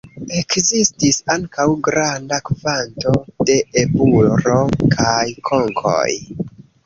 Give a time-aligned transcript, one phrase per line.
[0.37, 3.13] Ekzistis ankaŭ granda kvanto
[3.49, 4.59] de eburo
[4.97, 6.09] kaj konkoj.